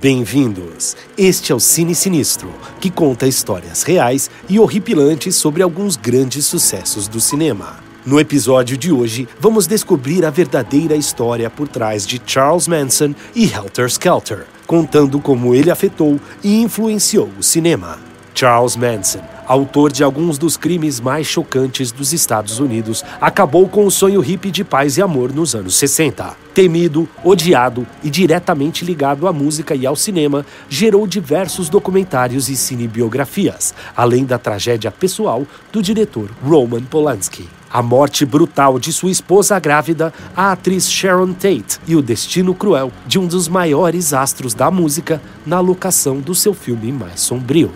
Bem-vindos! 0.00 0.96
Este 1.16 1.50
é 1.50 1.54
o 1.56 1.58
Cine 1.58 1.92
Sinistro, 1.92 2.48
que 2.80 2.88
conta 2.88 3.26
histórias 3.26 3.82
reais 3.82 4.30
e 4.48 4.60
horripilantes 4.60 5.34
sobre 5.34 5.60
alguns 5.60 5.96
grandes 5.96 6.46
sucessos 6.46 7.08
do 7.08 7.20
cinema. 7.20 7.80
No 8.06 8.20
episódio 8.20 8.76
de 8.76 8.92
hoje, 8.92 9.26
vamos 9.40 9.66
descobrir 9.66 10.24
a 10.24 10.30
verdadeira 10.30 10.94
história 10.94 11.50
por 11.50 11.66
trás 11.66 12.06
de 12.06 12.22
Charles 12.24 12.68
Manson 12.68 13.12
e 13.34 13.46
Helter 13.52 13.90
Skelter, 13.90 14.46
contando 14.68 15.18
como 15.18 15.52
ele 15.52 15.68
afetou 15.68 16.20
e 16.44 16.62
influenciou 16.62 17.28
o 17.36 17.42
cinema. 17.42 17.98
Charles 18.32 18.76
Manson, 18.76 19.24
autor 19.48 19.90
de 19.90 20.04
alguns 20.04 20.36
dos 20.36 20.58
crimes 20.58 21.00
mais 21.00 21.26
chocantes 21.26 21.90
dos 21.90 22.12
Estados 22.12 22.60
Unidos, 22.60 23.02
acabou 23.18 23.66
com 23.66 23.86
o 23.86 23.90
sonho 23.90 24.20
hippie 24.20 24.50
de 24.50 24.62
paz 24.62 24.98
e 24.98 25.02
amor 25.02 25.32
nos 25.32 25.54
anos 25.54 25.74
60. 25.76 26.36
Temido, 26.52 27.08
odiado 27.24 27.86
e 28.02 28.10
diretamente 28.10 28.84
ligado 28.84 29.26
à 29.26 29.32
música 29.32 29.74
e 29.74 29.86
ao 29.86 29.96
cinema, 29.96 30.44
gerou 30.68 31.06
diversos 31.06 31.68
documentários 31.68 32.48
e 32.50 32.56
cinebiografias, 32.56 33.74
além 33.96 34.24
da 34.24 34.38
tragédia 34.38 34.90
pessoal 34.90 35.46
do 35.72 35.82
diretor 35.82 36.28
Roman 36.44 36.82
Polanski. 36.82 37.48
A 37.70 37.82
morte 37.82 38.24
brutal 38.24 38.78
de 38.78 38.92
sua 38.92 39.10
esposa 39.10 39.58
grávida, 39.58 40.12
a 40.34 40.52
atriz 40.52 40.90
Sharon 40.90 41.32
Tate, 41.32 41.78
e 41.86 41.94
o 41.94 42.02
destino 42.02 42.54
cruel 42.54 42.90
de 43.06 43.18
um 43.18 43.26
dos 43.26 43.46
maiores 43.46 44.12
astros 44.12 44.54
da 44.54 44.70
música 44.70 45.20
na 45.46 45.60
locação 45.60 46.18
do 46.18 46.34
seu 46.34 46.54
filme 46.54 46.90
mais 46.90 47.20
sombrio. 47.20 47.70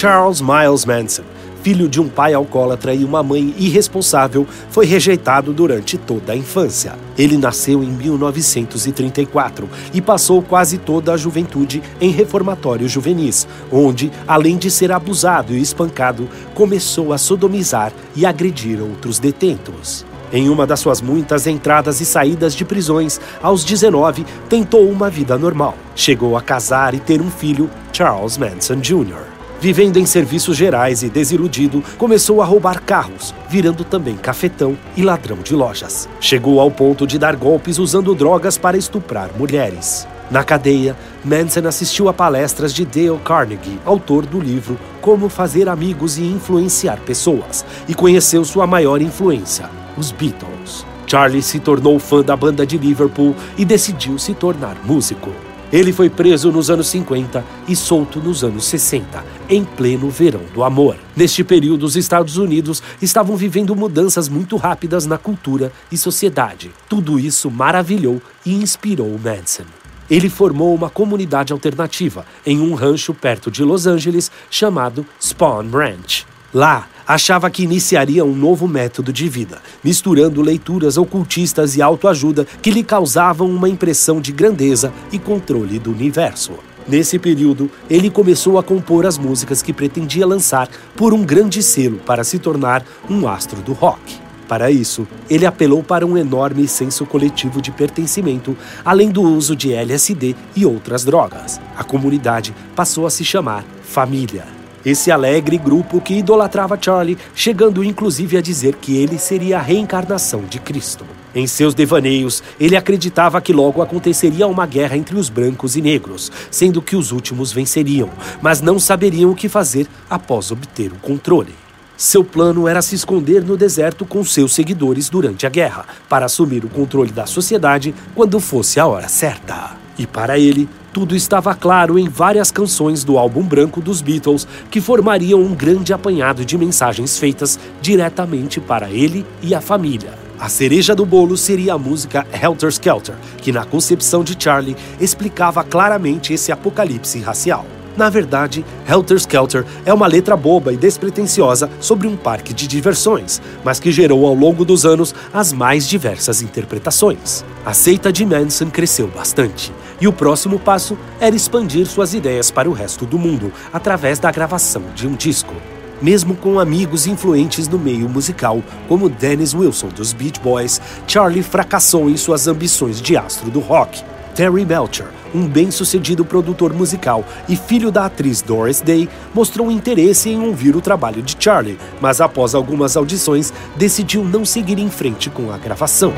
Charles 0.00 0.40
Miles 0.40 0.84
Manson, 0.84 1.24
filho 1.60 1.88
de 1.88 2.00
um 2.00 2.08
pai 2.08 2.32
alcoólatra 2.32 2.94
e 2.94 3.04
uma 3.04 3.20
mãe 3.20 3.52
irresponsável, 3.58 4.46
foi 4.70 4.86
rejeitado 4.86 5.52
durante 5.52 5.98
toda 5.98 6.32
a 6.32 6.36
infância. 6.36 6.94
Ele 7.18 7.36
nasceu 7.36 7.82
em 7.82 7.88
1934 7.88 9.68
e 9.92 10.00
passou 10.00 10.40
quase 10.40 10.78
toda 10.78 11.12
a 11.12 11.16
juventude 11.16 11.82
em 12.00 12.10
reformatórios 12.10 12.92
juvenis, 12.92 13.48
onde, 13.72 14.12
além 14.26 14.56
de 14.56 14.70
ser 14.70 14.92
abusado 14.92 15.52
e 15.52 15.60
espancado, 15.60 16.28
começou 16.54 17.12
a 17.12 17.18
sodomizar 17.18 17.92
e 18.14 18.24
agredir 18.24 18.80
outros 18.80 19.18
detentos. 19.18 20.06
Em 20.32 20.48
uma 20.48 20.64
das 20.64 20.78
suas 20.78 21.00
muitas 21.00 21.48
entradas 21.48 22.00
e 22.00 22.04
saídas 22.04 22.54
de 22.54 22.64
prisões, 22.64 23.20
aos 23.42 23.64
19, 23.64 24.24
tentou 24.48 24.88
uma 24.88 25.10
vida 25.10 25.36
normal. 25.36 25.76
Chegou 25.96 26.36
a 26.36 26.42
casar 26.42 26.94
e 26.94 27.00
ter 27.00 27.20
um 27.20 27.30
filho, 27.30 27.68
Charles 27.92 28.38
Manson 28.38 28.76
Jr. 28.76 29.37
Vivendo 29.60 29.96
em 29.96 30.06
serviços 30.06 30.56
gerais 30.56 31.02
e 31.02 31.08
desiludido, 31.08 31.82
começou 31.96 32.40
a 32.40 32.44
roubar 32.44 32.80
carros, 32.80 33.34
virando 33.48 33.82
também 33.82 34.16
cafetão 34.16 34.78
e 34.96 35.02
ladrão 35.02 35.38
de 35.38 35.52
lojas. 35.52 36.08
Chegou 36.20 36.60
ao 36.60 36.70
ponto 36.70 37.04
de 37.04 37.18
dar 37.18 37.34
golpes 37.34 37.78
usando 37.78 38.14
drogas 38.14 38.56
para 38.56 38.76
estuprar 38.76 39.30
mulheres. 39.36 40.06
Na 40.30 40.44
cadeia, 40.44 40.96
Manson 41.24 41.66
assistiu 41.66 42.08
a 42.08 42.12
palestras 42.12 42.72
de 42.72 42.84
Dale 42.84 43.18
Carnegie, 43.24 43.80
autor 43.84 44.24
do 44.26 44.38
livro 44.38 44.78
Como 45.00 45.28
Fazer 45.28 45.68
Amigos 45.68 46.18
e 46.18 46.22
Influenciar 46.22 47.00
Pessoas, 47.00 47.64
e 47.88 47.94
conheceu 47.94 48.44
sua 48.44 48.66
maior 48.66 49.02
influência, 49.02 49.68
os 49.96 50.12
Beatles. 50.12 50.86
Charlie 51.04 51.42
se 51.42 51.58
tornou 51.58 51.98
fã 51.98 52.22
da 52.22 52.36
banda 52.36 52.64
de 52.66 52.78
Liverpool 52.78 53.34
e 53.56 53.64
decidiu 53.64 54.18
se 54.18 54.34
tornar 54.34 54.76
músico. 54.84 55.47
Ele 55.72 55.92
foi 55.92 56.08
preso 56.08 56.50
nos 56.50 56.70
anos 56.70 56.86
50 56.88 57.44
e 57.68 57.76
solto 57.76 58.20
nos 58.20 58.42
anos 58.42 58.64
60, 58.64 59.22
em 59.50 59.64
pleno 59.64 60.08
verão 60.08 60.40
do 60.54 60.64
amor. 60.64 60.96
Neste 61.14 61.44
período, 61.44 61.84
os 61.84 61.94
Estados 61.94 62.38
Unidos 62.38 62.82
estavam 63.02 63.36
vivendo 63.36 63.76
mudanças 63.76 64.28
muito 64.28 64.56
rápidas 64.56 65.04
na 65.04 65.18
cultura 65.18 65.70
e 65.92 65.98
sociedade. 65.98 66.70
Tudo 66.88 67.18
isso 67.18 67.50
maravilhou 67.50 68.22
e 68.46 68.54
inspirou 68.54 69.18
Manson. 69.18 69.64
Ele 70.10 70.30
formou 70.30 70.74
uma 70.74 70.88
comunidade 70.88 71.52
alternativa 71.52 72.24
em 72.46 72.60
um 72.60 72.72
rancho 72.72 73.12
perto 73.12 73.50
de 73.50 73.62
Los 73.62 73.86
Angeles 73.86 74.30
chamado 74.50 75.04
Spawn 75.20 75.68
Ranch. 75.70 76.26
Lá, 76.54 76.88
achava 77.08 77.48
que 77.48 77.62
iniciaria 77.62 78.22
um 78.22 78.36
novo 78.36 78.68
método 78.68 79.10
de 79.10 79.26
vida, 79.30 79.62
misturando 79.82 80.42
leituras 80.42 80.98
ocultistas 80.98 81.74
e 81.74 81.80
autoajuda 81.80 82.46
que 82.60 82.70
lhe 82.70 82.82
causavam 82.84 83.48
uma 83.48 83.68
impressão 83.68 84.20
de 84.20 84.30
grandeza 84.30 84.92
e 85.10 85.18
controle 85.18 85.78
do 85.78 85.90
universo. 85.90 86.52
Nesse 86.86 87.18
período, 87.18 87.70
ele 87.88 88.10
começou 88.10 88.58
a 88.58 88.62
compor 88.62 89.06
as 89.06 89.16
músicas 89.16 89.62
que 89.62 89.72
pretendia 89.72 90.26
lançar 90.26 90.68
por 90.96 91.14
um 91.14 91.24
grande 91.24 91.62
selo 91.62 91.98
para 91.98 92.24
se 92.24 92.38
tornar 92.38 92.84
um 93.08 93.26
astro 93.26 93.60
do 93.62 93.72
rock. 93.72 94.16
Para 94.46 94.70
isso, 94.70 95.06
ele 95.28 95.44
apelou 95.44 95.82
para 95.82 96.06
um 96.06 96.16
enorme 96.16 96.66
senso 96.66 97.04
coletivo 97.04 97.60
de 97.60 97.70
pertencimento, 97.70 98.56
além 98.82 99.10
do 99.10 99.20
uso 99.20 99.54
de 99.54 99.74
LSD 99.74 100.34
e 100.56 100.64
outras 100.64 101.04
drogas. 101.04 101.60
A 101.76 101.84
comunidade 101.84 102.54
passou 102.74 103.06
a 103.06 103.10
se 103.10 103.22
chamar 103.22 103.62
Família. 103.82 104.57
Esse 104.88 105.10
alegre 105.10 105.58
grupo 105.58 106.00
que 106.00 106.14
idolatrava 106.14 106.78
Charlie, 106.80 107.18
chegando 107.34 107.84
inclusive 107.84 108.38
a 108.38 108.40
dizer 108.40 108.74
que 108.76 108.96
ele 108.96 109.18
seria 109.18 109.58
a 109.58 109.60
reencarnação 109.60 110.44
de 110.48 110.58
Cristo. 110.58 111.04
Em 111.34 111.46
seus 111.46 111.74
devaneios, 111.74 112.42
ele 112.58 112.74
acreditava 112.74 113.38
que 113.42 113.52
logo 113.52 113.82
aconteceria 113.82 114.46
uma 114.46 114.64
guerra 114.64 114.96
entre 114.96 115.14
os 115.14 115.28
brancos 115.28 115.76
e 115.76 115.82
negros, 115.82 116.32
sendo 116.50 116.80
que 116.80 116.96
os 116.96 117.12
últimos 117.12 117.52
venceriam, 117.52 118.08
mas 118.40 118.62
não 118.62 118.78
saberiam 118.78 119.30
o 119.30 119.34
que 119.34 119.46
fazer 119.46 119.86
após 120.08 120.50
obter 120.50 120.90
o 120.90 120.96
controle. 120.96 121.54
Seu 121.94 122.24
plano 122.24 122.66
era 122.66 122.80
se 122.80 122.94
esconder 122.94 123.44
no 123.44 123.58
deserto 123.58 124.06
com 124.06 124.24
seus 124.24 124.54
seguidores 124.54 125.10
durante 125.10 125.46
a 125.46 125.50
guerra, 125.50 125.84
para 126.08 126.24
assumir 126.24 126.64
o 126.64 126.70
controle 126.70 127.12
da 127.12 127.26
sociedade 127.26 127.94
quando 128.14 128.40
fosse 128.40 128.80
a 128.80 128.86
hora 128.86 129.06
certa. 129.06 129.87
E 129.98 130.06
para 130.06 130.38
ele, 130.38 130.68
tudo 130.92 131.16
estava 131.16 131.54
claro 131.54 131.98
em 131.98 132.08
várias 132.08 132.50
canções 132.50 133.02
do 133.04 133.18
álbum 133.18 133.42
branco 133.42 133.80
dos 133.80 134.00
Beatles 134.00 134.46
que 134.70 134.80
formariam 134.80 135.40
um 135.40 135.54
grande 135.54 135.92
apanhado 135.92 136.44
de 136.44 136.56
mensagens 136.56 137.18
feitas 137.18 137.58
diretamente 137.80 138.60
para 138.60 138.88
ele 138.88 139.26
e 139.42 139.54
a 139.54 139.60
família. 139.60 140.12
A 140.38 140.48
cereja 140.48 140.94
do 140.94 141.04
bolo 141.04 141.36
seria 141.36 141.74
a 141.74 141.78
música 141.78 142.24
Helter 142.32 142.70
Skelter, 142.70 143.16
que 143.38 143.50
na 143.50 143.64
concepção 143.64 144.22
de 144.22 144.36
Charlie 144.38 144.76
explicava 145.00 145.64
claramente 145.64 146.32
esse 146.32 146.52
apocalipse 146.52 147.18
racial. 147.20 147.66
Na 147.98 148.08
verdade, 148.08 148.64
Helter 148.88 149.16
Skelter 149.16 149.66
é 149.84 149.92
uma 149.92 150.06
letra 150.06 150.36
boba 150.36 150.72
e 150.72 150.76
despretensiosa 150.76 151.68
sobre 151.80 152.06
um 152.06 152.16
parque 152.16 152.54
de 152.54 152.68
diversões, 152.68 153.42
mas 153.64 153.80
que 153.80 153.90
gerou 153.90 154.24
ao 154.24 154.34
longo 154.34 154.64
dos 154.64 154.86
anos 154.86 155.12
as 155.34 155.52
mais 155.52 155.84
diversas 155.88 156.40
interpretações. 156.40 157.44
A 157.66 157.74
seita 157.74 158.12
de 158.12 158.24
Manson 158.24 158.70
cresceu 158.70 159.08
bastante, 159.08 159.72
e 160.00 160.06
o 160.06 160.12
próximo 160.12 160.60
passo 160.60 160.96
era 161.18 161.34
expandir 161.34 161.86
suas 161.86 162.14
ideias 162.14 162.52
para 162.52 162.70
o 162.70 162.72
resto 162.72 163.04
do 163.04 163.18
mundo 163.18 163.52
através 163.72 164.20
da 164.20 164.30
gravação 164.30 164.84
de 164.94 165.08
um 165.08 165.16
disco. 165.16 165.54
Mesmo 166.00 166.36
com 166.36 166.60
amigos 166.60 167.08
influentes 167.08 167.66
no 167.66 167.80
meio 167.80 168.08
musical, 168.08 168.62
como 168.86 169.08
Dennis 169.08 169.54
Wilson 169.54 169.88
dos 169.88 170.12
Beach 170.12 170.38
Boys, 170.38 170.80
Charlie 171.08 171.42
fracassou 171.42 172.08
em 172.08 172.16
suas 172.16 172.46
ambições 172.46 173.02
de 173.02 173.16
astro 173.16 173.50
do 173.50 173.58
rock. 173.58 174.04
Terry 174.38 174.64
Melcher, 174.64 175.08
um 175.34 175.48
bem-sucedido 175.48 176.24
produtor 176.24 176.72
musical 176.72 177.24
e 177.48 177.56
filho 177.56 177.90
da 177.90 178.04
atriz 178.04 178.40
Doris 178.40 178.80
Day, 178.80 179.08
mostrou 179.34 179.68
interesse 179.68 180.30
em 180.30 180.40
ouvir 180.40 180.76
o 180.76 180.80
trabalho 180.80 181.20
de 181.20 181.36
Charlie, 181.36 181.76
mas 182.00 182.20
após 182.20 182.54
algumas 182.54 182.96
audições 182.96 183.52
decidiu 183.74 184.22
não 184.22 184.44
seguir 184.44 184.78
em 184.78 184.88
frente 184.88 185.28
com 185.28 185.50
a 185.50 185.58
gravação. 185.58 186.12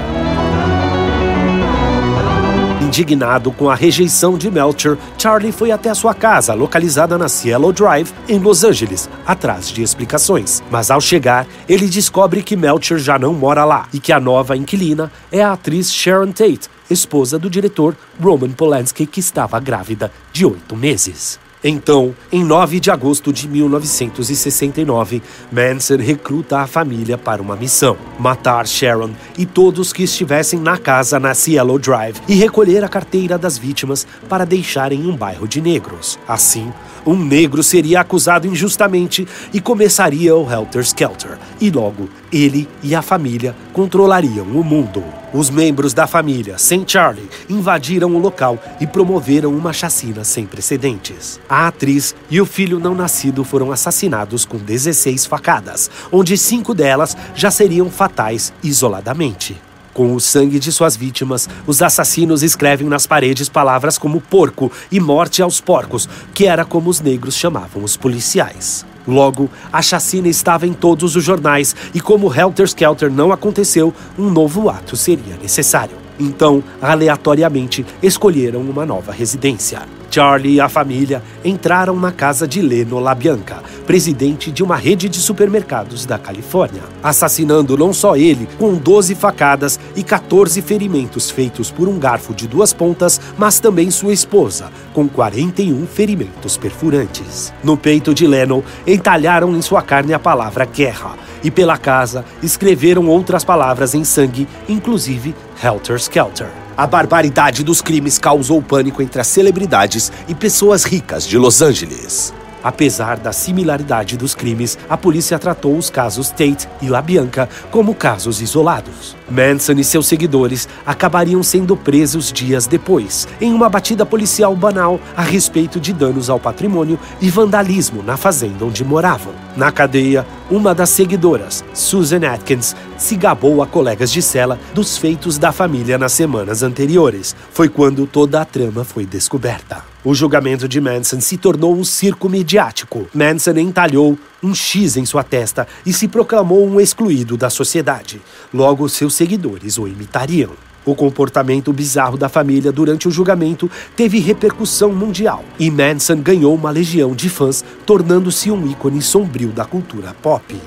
Indignado 2.90 3.52
com 3.52 3.70
a 3.70 3.74
rejeição 3.76 4.36
de 4.36 4.50
Melcher, 4.50 4.98
Charlie 5.16 5.52
foi 5.52 5.70
até 5.70 5.94
sua 5.94 6.12
casa, 6.12 6.54
localizada 6.54 7.16
na 7.16 7.28
Cielo 7.28 7.72
Drive, 7.72 8.12
em 8.28 8.40
Los 8.40 8.64
Angeles, 8.64 9.08
atrás 9.24 9.68
de 9.68 9.80
explicações. 9.80 10.60
Mas 10.68 10.90
ao 10.90 11.00
chegar, 11.00 11.46
ele 11.68 11.86
descobre 11.86 12.42
que 12.42 12.56
Melcher 12.56 12.98
já 12.98 13.16
não 13.16 13.32
mora 13.32 13.64
lá 13.64 13.86
e 13.94 14.00
que 14.00 14.12
a 14.12 14.18
nova 14.18 14.56
inquilina 14.56 15.08
é 15.30 15.40
a 15.40 15.52
atriz 15.52 15.92
Sharon 15.92 16.32
Tate, 16.32 16.68
esposa 16.90 17.38
do 17.38 17.48
diretor 17.48 17.96
Roman 18.20 18.50
Polanski, 18.50 19.06
que 19.06 19.20
estava 19.20 19.60
grávida 19.60 20.10
de 20.32 20.44
oito 20.44 20.76
meses. 20.76 21.38
Então, 21.62 22.14
em 22.32 22.42
9 22.42 22.80
de 22.80 22.90
agosto 22.90 23.32
de 23.32 23.46
1969, 23.46 25.22
Manson 25.52 25.96
recruta 25.96 26.60
a 26.60 26.66
família 26.66 27.18
para 27.18 27.42
uma 27.42 27.54
missão: 27.54 27.96
matar 28.18 28.66
Sharon 28.66 29.10
e 29.36 29.44
todos 29.44 29.92
que 29.92 30.04
estivessem 30.04 30.58
na 30.58 30.78
casa 30.78 31.20
na 31.20 31.34
Cielo 31.34 31.78
Drive 31.78 32.16
e 32.26 32.34
recolher 32.34 32.82
a 32.82 32.88
carteira 32.88 33.36
das 33.36 33.58
vítimas 33.58 34.06
para 34.28 34.46
deixar 34.46 34.90
em 34.90 35.06
um 35.06 35.14
bairro 35.16 35.46
de 35.46 35.60
negros. 35.60 36.18
Assim, 36.26 36.72
um 37.06 37.16
negro 37.16 37.62
seria 37.62 38.00
acusado 38.00 38.46
injustamente 38.46 39.26
e 39.52 39.60
começaria 39.60 40.34
o 40.36 40.50
Helter 40.50 40.82
Skelter, 40.82 41.38
e 41.60 41.70
logo 41.70 42.08
ele 42.32 42.68
e 42.82 42.94
a 42.94 43.02
família 43.02 43.54
controlariam 43.72 44.46
o 44.46 44.64
mundo. 44.64 45.02
Os 45.32 45.48
membros 45.48 45.94
da 45.94 46.06
família, 46.06 46.58
sem 46.58 46.84
Charlie, 46.86 47.28
invadiram 47.48 48.14
o 48.14 48.18
local 48.18 48.58
e 48.80 48.86
promoveram 48.86 49.54
uma 49.54 49.72
chacina 49.72 50.24
sem 50.24 50.44
precedentes. 50.44 51.40
A 51.48 51.68
atriz 51.68 52.14
e 52.28 52.40
o 52.40 52.46
filho 52.46 52.80
não 52.80 52.94
nascido 52.94 53.44
foram 53.44 53.70
assassinados 53.70 54.44
com 54.44 54.58
16 54.58 55.26
facadas, 55.26 55.90
onde 56.10 56.36
cinco 56.36 56.74
delas 56.74 57.16
já 57.34 57.50
seriam 57.50 57.88
fatais 57.88 58.52
isoladamente. 58.62 59.69
Com 59.92 60.14
o 60.14 60.20
sangue 60.20 60.58
de 60.58 60.70
suas 60.70 60.96
vítimas, 60.96 61.48
os 61.66 61.82
assassinos 61.82 62.42
escrevem 62.42 62.88
nas 62.88 63.06
paredes 63.06 63.48
palavras 63.48 63.98
como 63.98 64.20
porco 64.20 64.70
e 64.90 65.00
morte 65.00 65.42
aos 65.42 65.60
porcos, 65.60 66.08
que 66.32 66.46
era 66.46 66.64
como 66.64 66.88
os 66.88 67.00
negros 67.00 67.34
chamavam 67.34 67.82
os 67.82 67.96
policiais. 67.96 68.86
Logo, 69.06 69.50
a 69.72 69.82
chacina 69.82 70.28
estava 70.28 70.66
em 70.66 70.72
todos 70.72 71.16
os 71.16 71.24
jornais 71.24 71.74
e, 71.92 72.00
como 72.00 72.32
Helter 72.32 72.66
Skelter 72.66 73.10
não 73.10 73.32
aconteceu, 73.32 73.92
um 74.18 74.30
novo 74.30 74.68
ato 74.68 74.96
seria 74.96 75.36
necessário. 75.42 75.96
Então, 76.18 76.62
aleatoriamente, 76.80 77.84
escolheram 78.02 78.60
uma 78.60 78.84
nova 78.84 79.10
residência. 79.10 79.99
Charlie 80.10 80.54
e 80.54 80.60
a 80.60 80.68
família 80.68 81.22
entraram 81.44 81.94
na 81.94 82.10
casa 82.10 82.46
de 82.46 82.60
Leno 82.60 82.98
LaBianca, 82.98 83.62
presidente 83.86 84.50
de 84.50 84.62
uma 84.62 84.76
rede 84.76 85.08
de 85.08 85.18
supermercados 85.18 86.04
da 86.04 86.18
Califórnia, 86.18 86.82
assassinando 87.02 87.78
não 87.78 87.92
só 87.92 88.16
ele, 88.16 88.48
com 88.58 88.74
12 88.74 89.14
facadas 89.14 89.78
e 89.94 90.02
14 90.02 90.60
ferimentos 90.60 91.30
feitos 91.30 91.70
por 91.70 91.88
um 91.88 91.98
garfo 91.98 92.34
de 92.34 92.48
duas 92.48 92.72
pontas, 92.72 93.20
mas 93.38 93.60
também 93.60 93.90
sua 93.90 94.12
esposa, 94.12 94.70
com 94.92 95.08
41 95.08 95.86
ferimentos 95.86 96.56
perfurantes. 96.56 97.52
No 97.62 97.76
peito 97.76 98.12
de 98.12 98.26
Leno, 98.26 98.64
entalharam 98.86 99.56
em 99.56 99.62
sua 99.62 99.82
carne 99.82 100.12
a 100.12 100.18
palavra 100.18 100.64
guerra, 100.64 101.14
e 101.42 101.50
pela 101.50 101.78
casa 101.78 102.24
escreveram 102.42 103.06
outras 103.06 103.44
palavras 103.44 103.94
em 103.94 104.04
sangue, 104.04 104.48
inclusive 104.68 105.34
Helter 105.62 105.96
Skelter. 105.96 106.48
A 106.76 106.86
barbaridade 106.86 107.62
dos 107.62 107.82
crimes 107.82 108.18
causou 108.18 108.62
pânico 108.62 109.02
entre 109.02 109.20
as 109.20 109.26
celebridades 109.26 110.12
e 110.28 110.34
pessoas 110.34 110.84
ricas 110.84 111.26
de 111.26 111.36
Los 111.36 111.60
Angeles. 111.60 112.32
Apesar 112.62 113.18
da 113.18 113.32
similaridade 113.32 114.16
dos 114.16 114.34
crimes, 114.34 114.78
a 114.88 114.96
polícia 114.96 115.38
tratou 115.38 115.76
os 115.76 115.88
casos 115.88 116.30
Tate 116.30 116.68
e 116.82 116.88
LaBianca 116.88 117.48
como 117.70 117.94
casos 117.94 118.42
isolados. 118.42 119.16
Manson 119.30 119.74
e 119.74 119.84
seus 119.84 120.06
seguidores 120.06 120.68
acabariam 120.84 121.42
sendo 121.42 121.76
presos 121.76 122.32
dias 122.32 122.66
depois, 122.66 123.26
em 123.40 123.52
uma 123.52 123.68
batida 123.68 124.04
policial 124.04 124.54
banal 124.54 125.00
a 125.16 125.22
respeito 125.22 125.80
de 125.80 125.92
danos 125.92 126.28
ao 126.28 126.40
patrimônio 126.40 126.98
e 127.20 127.30
vandalismo 127.30 128.02
na 128.02 128.16
fazenda 128.16 128.64
onde 128.64 128.84
moravam. 128.84 129.32
Na 129.56 129.72
cadeia, 129.72 130.26
uma 130.50 130.74
das 130.74 130.90
seguidoras, 130.90 131.64
Susan 131.72 132.26
Atkins, 132.26 132.76
se 132.98 133.16
gabou 133.16 133.62
a 133.62 133.66
colegas 133.66 134.10
de 134.10 134.20
cela 134.20 134.58
dos 134.74 134.98
feitos 134.98 135.38
da 135.38 135.52
família 135.52 135.96
nas 135.96 136.12
semanas 136.12 136.62
anteriores. 136.62 137.34
Foi 137.52 137.68
quando 137.68 138.06
toda 138.06 138.40
a 138.40 138.44
trama 138.44 138.84
foi 138.84 139.06
descoberta. 139.06 139.89
O 140.02 140.14
julgamento 140.14 140.66
de 140.66 140.80
Manson 140.80 141.20
se 141.20 141.36
tornou 141.36 141.76
um 141.76 141.84
circo 141.84 142.26
midiático. 142.26 143.06
Manson 143.12 143.58
entalhou 143.58 144.18
um 144.42 144.54
X 144.54 144.96
em 144.96 145.04
sua 145.04 145.22
testa 145.22 145.68
e 145.84 145.92
se 145.92 146.08
proclamou 146.08 146.66
um 146.66 146.80
excluído 146.80 147.36
da 147.36 147.50
sociedade. 147.50 148.18
Logo, 148.52 148.88
seus 148.88 149.14
seguidores 149.14 149.76
o 149.76 149.86
imitariam. 149.86 150.52
O 150.86 150.94
comportamento 150.94 151.70
bizarro 151.70 152.16
da 152.16 152.30
família 152.30 152.72
durante 152.72 153.08
o 153.08 153.10
julgamento 153.10 153.70
teve 153.94 154.18
repercussão 154.18 154.90
mundial 154.90 155.44
e 155.58 155.70
Manson 155.70 156.16
ganhou 156.22 156.54
uma 156.54 156.70
legião 156.70 157.14
de 157.14 157.28
fãs, 157.28 157.62
tornando-se 157.84 158.50
um 158.50 158.66
ícone 158.66 159.02
sombrio 159.02 159.50
da 159.50 159.66
cultura 159.66 160.16
pop. 160.22 160.58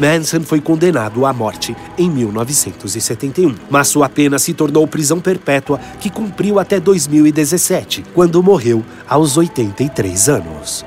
Manson 0.00 0.40
foi 0.40 0.62
condenado 0.62 1.26
à 1.26 1.32
morte 1.32 1.76
em 1.98 2.08
1971, 2.08 3.54
mas 3.68 3.88
sua 3.88 4.08
pena 4.08 4.38
se 4.38 4.54
tornou 4.54 4.86
prisão 4.86 5.20
perpétua 5.20 5.78
que 6.00 6.08
cumpriu 6.08 6.58
até 6.58 6.80
2017, 6.80 8.06
quando 8.14 8.42
morreu 8.42 8.82
aos 9.06 9.36
83 9.36 10.28
anos. 10.30 10.86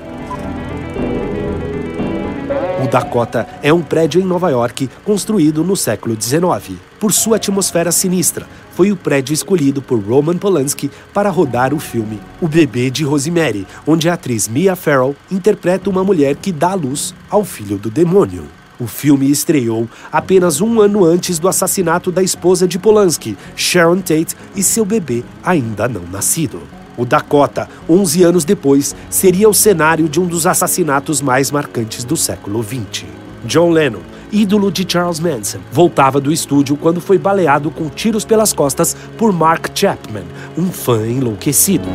O 2.83 2.87
Dakota 2.87 3.47
é 3.61 3.71
um 3.71 3.83
prédio 3.83 4.19
em 4.19 4.25
Nova 4.25 4.49
York 4.49 4.89
construído 5.05 5.63
no 5.63 5.77
século 5.77 6.17
XIX. 6.19 6.79
Por 6.99 7.13
sua 7.13 7.35
atmosfera 7.35 7.91
sinistra, 7.91 8.47
foi 8.71 8.91
o 8.91 8.97
prédio 8.97 9.31
escolhido 9.31 9.79
por 9.79 9.99
Roman 9.99 10.37
Polanski 10.37 10.89
para 11.13 11.29
rodar 11.29 11.71
o 11.71 11.79
filme 11.79 12.19
O 12.41 12.47
Bebê 12.47 12.89
de 12.89 13.03
Rosemary, 13.03 13.67
onde 13.85 14.09
a 14.09 14.15
atriz 14.15 14.47
Mia 14.47 14.75
Farrow 14.75 15.15
interpreta 15.29 15.87
uma 15.87 16.03
mulher 16.03 16.35
que 16.35 16.51
dá 16.51 16.73
luz 16.73 17.13
ao 17.29 17.45
filho 17.45 17.77
do 17.77 17.91
demônio. 17.91 18.62
O 18.79 18.87
filme 18.87 19.29
estreou 19.29 19.87
apenas 20.11 20.61
um 20.61 20.81
ano 20.81 21.05
antes 21.05 21.37
do 21.39 21.47
assassinato 21.47 22.11
da 22.11 22.23
esposa 22.23 22.67
de 22.67 22.79
Polanski, 22.79 23.37
Sharon 23.55 23.97
Tate, 23.97 24.35
e 24.55 24.63
seu 24.63 24.83
bebê 24.83 25.23
ainda 25.43 25.87
não 25.87 26.03
nascido. 26.11 26.61
O 26.97 27.05
Dakota, 27.05 27.67
11 27.89 28.23
anos 28.23 28.45
depois, 28.45 28.95
seria 29.09 29.49
o 29.49 29.53
cenário 29.53 30.07
de 30.07 30.19
um 30.19 30.25
dos 30.25 30.45
assassinatos 30.45 31.21
mais 31.21 31.49
marcantes 31.49 32.03
do 32.03 32.15
século 32.15 32.63
XX. 32.63 33.05
John 33.45 33.71
Lennon, 33.71 34.01
ídolo 34.31 34.71
de 34.71 34.85
Charles 34.87 35.19
Manson, 35.19 35.59
voltava 35.71 36.21
do 36.21 36.31
estúdio 36.31 36.77
quando 36.77 37.01
foi 37.01 37.17
baleado 37.17 37.69
com 37.71 37.89
tiros 37.89 38.25
pelas 38.25 38.53
costas 38.53 38.95
por 39.17 39.31
Mark 39.33 39.67
Chapman, 39.73 40.23
um 40.57 40.71
fã 40.71 41.05
enlouquecido 41.07 41.87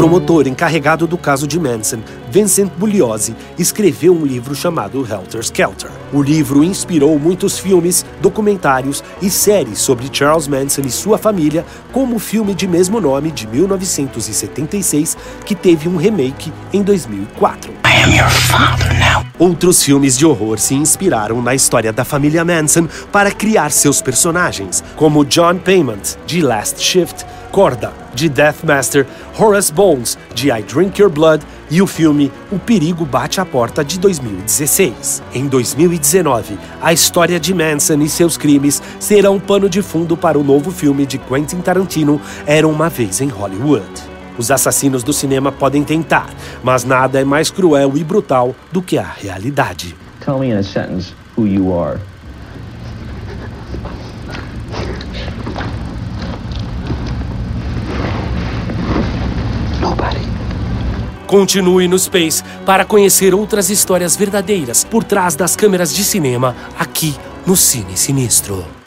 promotor 0.00 0.46
encarregado 0.46 1.06
do 1.06 1.18
caso 1.18 1.46
de 1.46 1.60
Manson, 1.60 1.98
Vincent 2.30 2.72
Bugliosi, 2.78 3.36
escreveu 3.58 4.14
um 4.14 4.24
livro 4.24 4.54
chamado 4.54 5.06
Helter 5.06 5.42
Skelter. 5.42 5.90
O 6.10 6.22
livro 6.22 6.64
inspirou 6.64 7.18
muitos 7.18 7.58
filmes, 7.58 8.06
documentários 8.18 9.04
e 9.20 9.28
séries 9.28 9.78
sobre 9.78 10.08
Charles 10.10 10.48
Manson 10.48 10.80
e 10.86 10.90
sua 10.90 11.18
família, 11.18 11.66
como 11.92 12.16
o 12.16 12.18
filme 12.18 12.54
de 12.54 12.66
mesmo 12.66 12.98
nome 12.98 13.30
de 13.30 13.46
1976, 13.46 15.18
que 15.44 15.54
teve 15.54 15.86
um 15.86 15.96
remake 15.96 16.50
em 16.72 16.82
2004. 16.82 17.70
Outros 19.38 19.82
filmes 19.82 20.16
de 20.16 20.24
horror 20.24 20.58
se 20.58 20.74
inspiraram 20.74 21.42
na 21.42 21.54
história 21.54 21.92
da 21.92 22.06
família 22.06 22.42
Manson 22.42 22.88
para 23.12 23.30
criar 23.30 23.70
seus 23.70 24.00
personagens, 24.00 24.82
como 24.96 25.26
John 25.26 25.58
Payment, 25.58 26.16
de 26.26 26.40
Last 26.40 26.80
Shift, 26.80 27.26
Corda, 27.50 27.92
de 28.14 28.28
Deathmaster, 28.28 29.06
Horace 29.38 29.72
Bones, 29.72 30.18
de 30.34 30.50
I 30.50 30.62
Drink 30.62 31.00
Your 31.00 31.10
Blood 31.10 31.44
e 31.70 31.82
o 31.82 31.86
filme 31.86 32.30
O 32.50 32.58
Perigo 32.58 33.04
Bate 33.04 33.40
à 33.40 33.44
Porta 33.44 33.84
de 33.84 33.98
2016. 33.98 35.22
Em 35.34 35.46
2019, 35.46 36.58
a 36.80 36.92
história 36.92 37.38
de 37.40 37.52
Manson 37.52 38.00
e 38.00 38.08
seus 38.08 38.36
crimes 38.36 38.82
será 38.98 39.30
um 39.30 39.40
pano 39.40 39.68
de 39.68 39.82
fundo 39.82 40.16
para 40.16 40.38
o 40.38 40.44
novo 40.44 40.70
filme 40.70 41.04
de 41.04 41.18
Quentin 41.18 41.60
Tarantino, 41.60 42.20
Era 42.46 42.66
uma 42.66 42.88
Vez 42.88 43.20
em 43.20 43.28
Hollywood. 43.28 44.10
Os 44.38 44.50
assassinos 44.50 45.02
do 45.02 45.12
cinema 45.12 45.52
podem 45.52 45.84
tentar, 45.84 46.30
mas 46.62 46.84
nada 46.84 47.20
é 47.20 47.24
mais 47.24 47.50
cruel 47.50 47.92
e 47.96 48.04
brutal 48.04 48.54
do 48.72 48.80
que 48.80 48.96
a 48.96 49.02
realidade. 49.04 49.94
Tell 50.24 50.38
me 50.38 50.48
in 50.48 50.56
a 50.56 50.62
sentence 50.62 51.12
who 51.36 51.46
you 51.46 51.72
are. 51.78 52.00
Continue 61.30 61.86
no 61.86 61.94
Space 61.94 62.42
para 62.66 62.84
conhecer 62.84 63.32
outras 63.36 63.70
histórias 63.70 64.16
verdadeiras 64.16 64.82
por 64.82 65.04
trás 65.04 65.36
das 65.36 65.54
câmeras 65.54 65.94
de 65.94 66.02
cinema 66.02 66.56
aqui 66.76 67.14
no 67.46 67.56
Cine 67.56 67.96
Sinistro. 67.96 68.79